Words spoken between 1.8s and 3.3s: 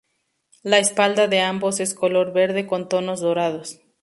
color verde con tonos